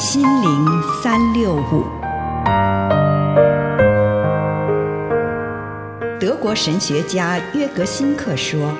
[0.00, 1.82] 心灵三六五。
[6.20, 8.72] 德国神学家约格辛克说：“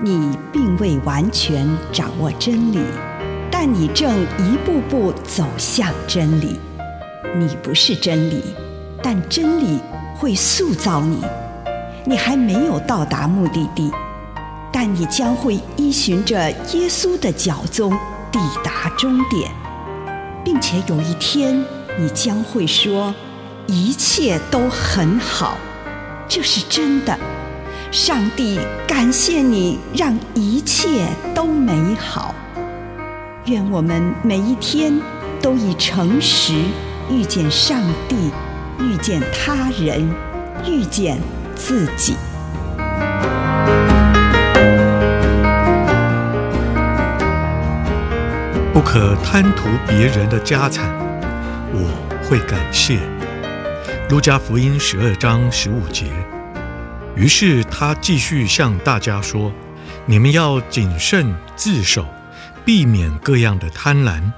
[0.00, 2.80] 你并未完全掌握真理，
[3.50, 6.58] 但你正一步步走向真理。
[7.36, 8.42] 你不是真理，
[9.02, 9.78] 但真理
[10.16, 11.22] 会塑造你。
[12.06, 13.92] 你还没有到达目的地，
[14.72, 17.92] 但你将会依循着耶稣的脚踪
[18.32, 19.50] 抵达终点，
[20.50, 21.62] 并且有一天，
[21.98, 23.14] 你将会说：
[23.66, 25.58] 一切都很好。”
[26.26, 27.18] 这是真的，
[27.92, 32.34] 上帝感谢你，让一切都美好。
[33.44, 34.98] 愿我们每一天
[35.42, 36.54] 都以诚实
[37.10, 38.16] 遇见上帝，
[38.80, 40.10] 遇见他人，
[40.66, 41.20] 遇见
[41.54, 42.16] 自己。
[48.78, 50.88] 不可贪图别人的家产，
[51.72, 53.00] 我会感谢。
[54.08, 56.06] 路加福音十二章十五节。
[57.16, 59.52] 于是他继续向大家说
[60.06, 62.06] ：“你们要谨慎自守，
[62.64, 64.30] 避免各样的贪婪，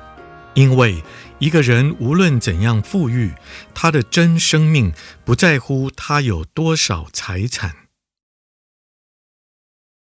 [0.55, 1.05] 因为
[1.39, 3.35] 一个人无论怎样富裕，
[3.75, 7.73] 他的真生命不在乎他有多少财产。”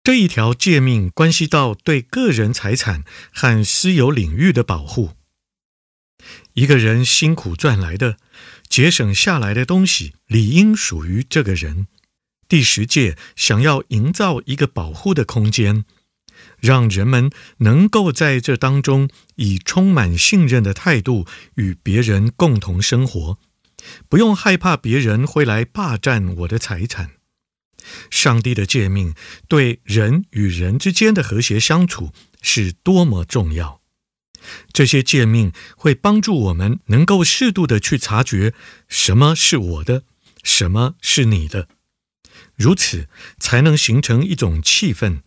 [0.10, 5.12] 这一条诫命关系到对个人财产和私有领域的保护。
[6.54, 8.18] 一个人辛苦赚来的，
[8.68, 11.86] 节省下来的东西，理应属于这个人。
[12.48, 15.86] 第十诫想要营造一个保护的空间，
[16.60, 23.38] 让人们能够在这当中以充满信任的态度与别人共同生活，
[24.10, 27.12] 不用害怕别人会来霸占我的财产。
[28.10, 29.14] 上帝的诫命
[29.48, 33.82] 对人与人之间的和谐相处是多么重要。
[34.72, 38.54] 这些诫命会帮助我们能够适度地去察觉
[38.88, 40.04] 什么是我的，
[40.44, 41.68] 什么是你的，
[42.56, 45.20] 如此才能形成一种气氛，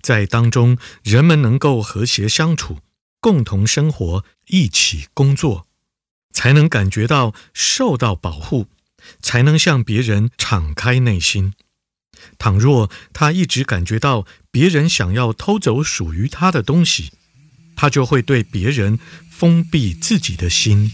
[0.00, 2.78] 在当中人们能够和谐相处，
[3.20, 5.66] 共同生活，一起工作，
[6.32, 8.68] 才能感觉到受到保护，
[9.20, 11.54] 才能向别人敞开内心。
[12.38, 17.12] 倘若他一直感觉到别人想要偷走属于他的东西，
[17.76, 18.98] 他就会对别人
[19.30, 20.92] 封闭自己的心。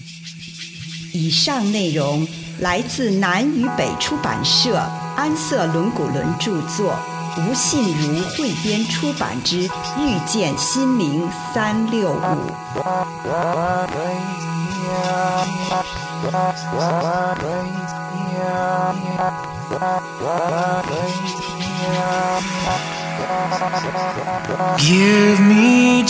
[1.12, 2.26] 以上内容
[2.60, 4.76] 来自南与北出版社
[5.16, 6.96] 安瑟伦古伦著作，
[7.38, 12.16] 吴信如汇编出版之《遇见心灵三六五》。
[19.70, 19.78] Give
[25.40, 26.02] me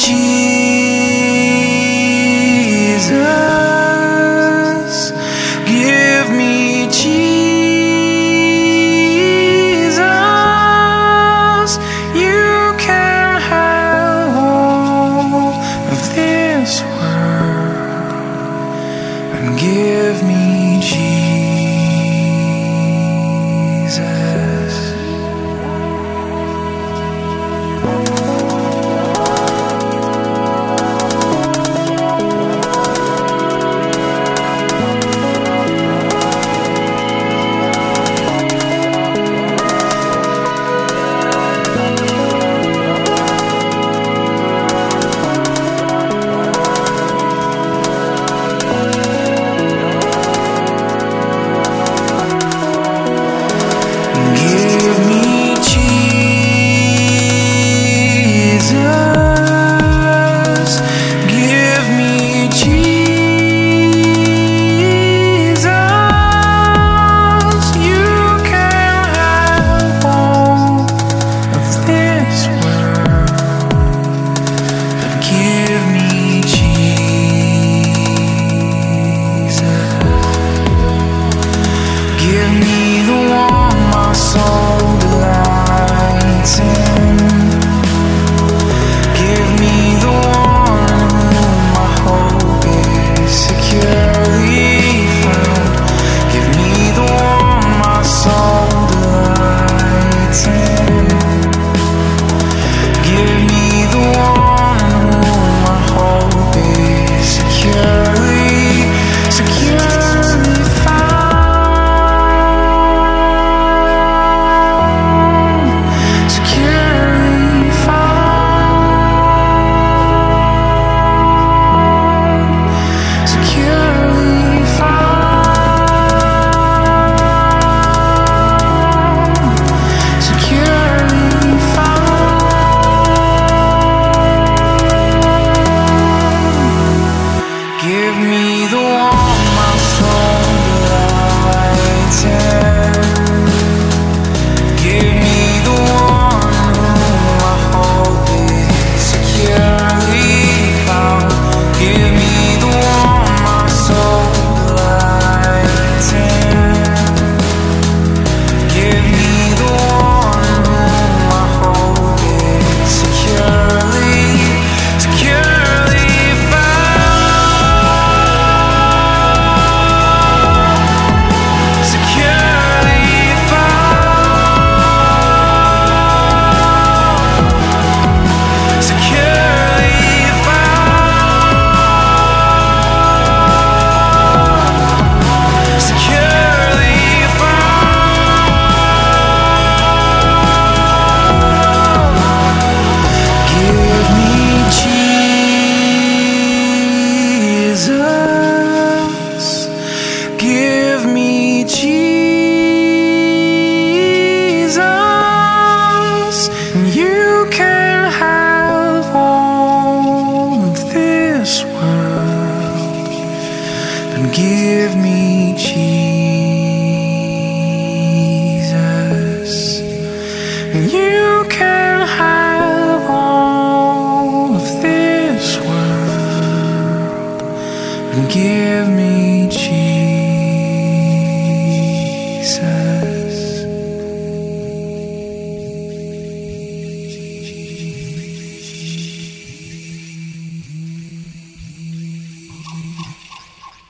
[228.30, 229.90] give me Jesus.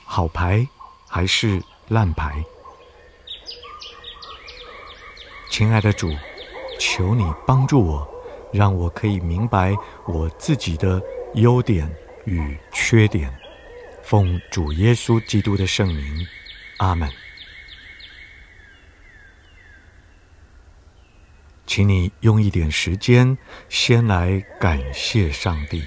[0.05, 0.67] 好牌
[1.07, 2.43] 还是烂牌？
[5.49, 6.11] 亲爱的主，
[6.79, 8.07] 求你帮助我，
[8.51, 9.75] 让我可以明白
[10.07, 10.99] 我自己的
[11.35, 11.87] 优点
[12.25, 13.40] 与缺点。
[14.03, 16.27] 奉主耶稣基督的圣名，
[16.77, 17.09] 阿门。
[21.65, 23.37] 请你用一点时间，
[23.69, 25.85] 先来感谢上帝。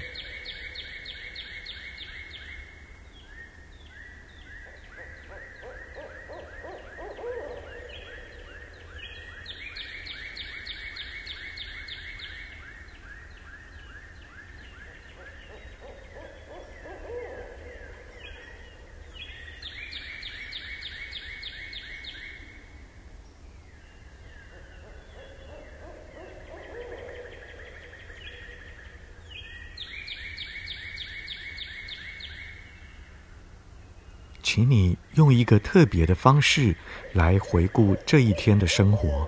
[34.45, 36.75] 请你用一个特别的方式
[37.13, 39.27] 来回顾这一天的生活，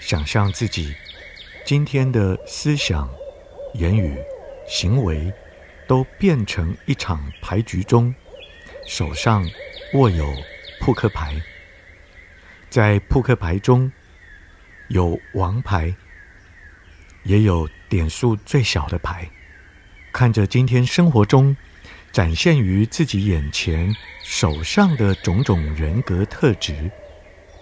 [0.00, 0.94] 想象自己
[1.62, 3.06] 今天的思想、
[3.74, 4.16] 言语、
[4.66, 5.30] 行为
[5.86, 8.14] 都变成一场牌局中，
[8.86, 9.46] 手上
[9.92, 10.34] 握有
[10.80, 11.36] 扑克牌，
[12.70, 13.92] 在扑克牌中
[14.88, 15.94] 有王牌，
[17.24, 19.28] 也有点数最小的牌，
[20.14, 21.54] 看着今天生活中。
[22.16, 23.94] 展现于自己眼前
[24.24, 26.90] 手上的种种人格特质，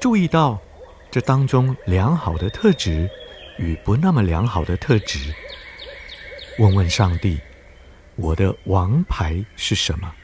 [0.00, 0.62] 注意到
[1.10, 3.10] 这当中良好的特质
[3.58, 5.34] 与不那么良好的特质。
[6.60, 7.40] 问问上帝，
[8.14, 10.14] 我的王牌是什么？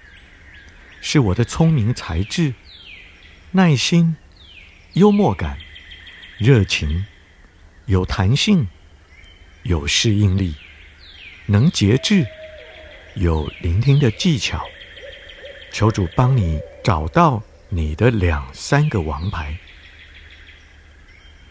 [1.00, 2.54] 是我的聪明才智、
[3.50, 4.14] 耐心、
[4.92, 5.58] 幽默感、
[6.38, 7.04] 热情、
[7.86, 8.68] 有弹性、
[9.64, 10.54] 有适应力、
[11.46, 12.24] 能节制。
[13.14, 14.64] 有聆听的技巧，
[15.72, 19.56] 求主帮你找到你的两三个王牌，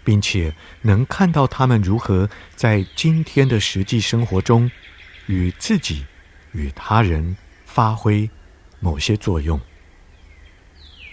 [0.04, 4.72] 并且能看到他们如何在今天的实际生活中，
[5.28, 6.06] 与自己、
[6.54, 7.36] 与他人
[7.66, 8.30] 发挥
[8.80, 9.60] 某些作用。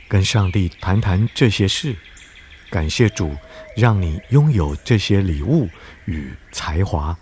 [0.09, 1.97] 跟上帝谈谈这些事，
[2.71, 3.37] 感谢主
[3.77, 5.69] 让你拥有这些礼物
[6.05, 7.19] 与才华。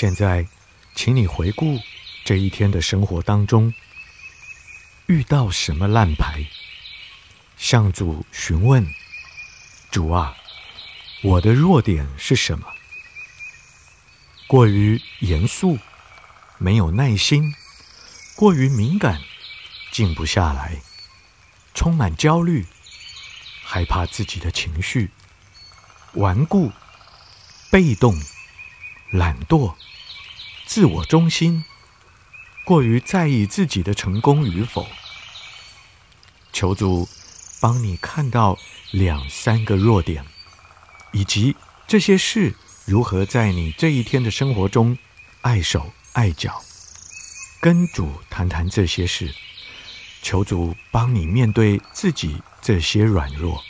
[0.00, 0.48] 现在，
[0.94, 1.78] 请你回顾
[2.24, 3.74] 这一天的生活当中，
[5.04, 6.46] 遇到什么烂牌？
[7.58, 8.82] 向主询问
[9.92, 10.34] ：“主啊，
[11.22, 12.66] 我的弱点是什么？
[14.46, 15.78] 过于严肃，
[16.56, 17.52] 没有耐心；
[18.34, 19.20] 过于敏感，
[19.92, 20.80] 静不下来；
[21.74, 22.66] 充满焦虑，
[23.62, 25.08] 害怕自己的情绪；
[26.14, 26.72] 顽固，
[27.70, 28.18] 被动。”
[29.10, 29.74] 懒惰、
[30.66, 31.64] 自我中心，
[32.64, 34.86] 过于在意自己的成功与否。
[36.52, 37.08] 求主
[37.60, 38.56] 帮你看到
[38.92, 40.24] 两三个弱点，
[41.12, 41.56] 以及
[41.88, 44.96] 这些事如何在你这一天的生活中
[45.40, 46.62] 碍手碍脚。
[47.60, 49.34] 跟主谈谈这些事，
[50.22, 53.62] 求主帮你面对自己这些软弱。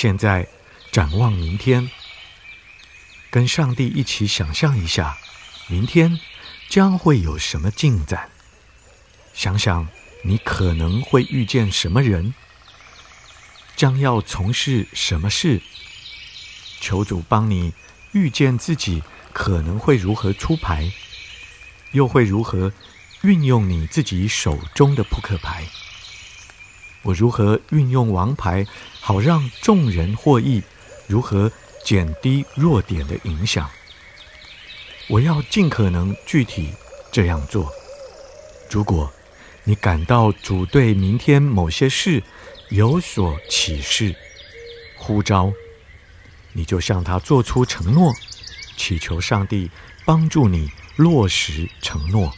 [0.00, 0.46] 现在
[0.92, 1.90] 展望明天，
[3.32, 5.18] 跟上帝一起想象一下，
[5.66, 6.20] 明天
[6.68, 8.30] 将会有什么进展？
[9.34, 9.88] 想想
[10.22, 12.32] 你可能会遇见什么人，
[13.74, 15.60] 将要从事什么事？
[16.80, 17.72] 求主帮你
[18.12, 19.02] 预见自己
[19.32, 20.92] 可能会如何出牌，
[21.90, 22.72] 又会如何
[23.22, 25.66] 运用你自己手中的扑克牌。
[27.08, 28.66] 我如何运用王牌，
[29.00, 30.62] 好让众人获益？
[31.06, 31.50] 如何
[31.82, 33.66] 减低弱点的影响？
[35.08, 36.68] 我要尽可能具体
[37.10, 37.72] 这样做。
[38.70, 39.10] 如果
[39.64, 42.22] 你感到主对明天某些事
[42.68, 44.14] 有所启示、
[44.98, 45.50] 呼召，
[46.52, 48.12] 你就向他做出承诺，
[48.76, 49.70] 祈求上帝
[50.04, 52.30] 帮助你落实承诺。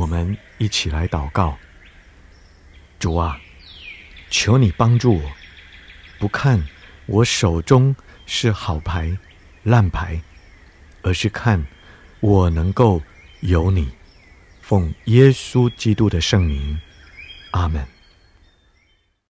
[0.00, 1.58] 我们一起来祷告。
[2.98, 3.38] 主啊，
[4.30, 5.30] 求你帮助我，
[6.18, 6.66] 不看
[7.04, 9.14] 我手中是好牌、
[9.62, 10.18] 烂牌，
[11.02, 11.62] 而是看
[12.20, 13.02] 我能够
[13.40, 13.90] 有你。
[14.62, 16.80] 奉耶稣基督的圣名，
[17.50, 17.86] 阿门。